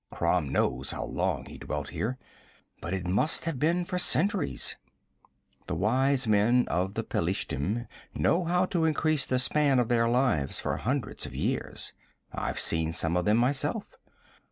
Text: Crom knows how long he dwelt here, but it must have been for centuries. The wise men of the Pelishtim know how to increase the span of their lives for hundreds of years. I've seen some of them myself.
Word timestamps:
Crom 0.11 0.49
knows 0.49 0.89
how 0.89 1.05
long 1.05 1.45
he 1.45 1.59
dwelt 1.59 1.89
here, 1.89 2.17
but 2.81 2.91
it 2.91 3.05
must 3.05 3.45
have 3.45 3.59
been 3.59 3.85
for 3.85 3.99
centuries. 3.99 4.75
The 5.67 5.75
wise 5.75 6.25
men 6.27 6.67
of 6.69 6.95
the 6.95 7.03
Pelishtim 7.03 7.85
know 8.15 8.43
how 8.45 8.65
to 8.65 8.85
increase 8.85 9.27
the 9.27 9.37
span 9.37 9.77
of 9.77 9.89
their 9.89 10.09
lives 10.09 10.59
for 10.59 10.75
hundreds 10.77 11.27
of 11.27 11.35
years. 11.35 11.93
I've 12.33 12.57
seen 12.59 12.93
some 12.93 13.15
of 13.15 13.25
them 13.25 13.37
myself. 13.37 13.85